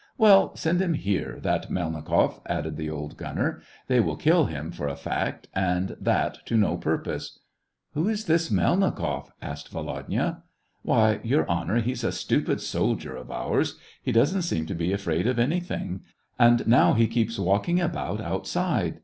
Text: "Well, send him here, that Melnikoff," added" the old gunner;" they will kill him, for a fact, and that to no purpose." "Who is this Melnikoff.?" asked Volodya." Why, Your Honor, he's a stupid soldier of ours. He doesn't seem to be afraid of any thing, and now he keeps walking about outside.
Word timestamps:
"Well, 0.17 0.55
send 0.55 0.81
him 0.81 0.95
here, 0.95 1.37
that 1.43 1.69
Melnikoff," 1.69 2.41
added" 2.47 2.75
the 2.75 2.89
old 2.89 3.17
gunner;" 3.17 3.61
they 3.87 3.99
will 3.99 4.15
kill 4.15 4.45
him, 4.45 4.71
for 4.71 4.87
a 4.87 4.95
fact, 4.95 5.47
and 5.53 5.95
that 6.01 6.43
to 6.47 6.57
no 6.57 6.75
purpose." 6.75 7.37
"Who 7.93 8.09
is 8.09 8.25
this 8.25 8.49
Melnikoff.?" 8.49 9.29
asked 9.43 9.69
Volodya." 9.71 10.41
Why, 10.81 11.19
Your 11.21 11.47
Honor, 11.47 11.81
he's 11.81 12.03
a 12.03 12.11
stupid 12.11 12.61
soldier 12.61 13.15
of 13.15 13.29
ours. 13.29 13.77
He 14.01 14.11
doesn't 14.11 14.41
seem 14.41 14.65
to 14.65 14.73
be 14.73 14.91
afraid 14.91 15.27
of 15.27 15.37
any 15.37 15.59
thing, 15.59 16.01
and 16.39 16.65
now 16.67 16.93
he 16.93 17.05
keeps 17.05 17.37
walking 17.37 17.79
about 17.79 18.19
outside. 18.21 18.99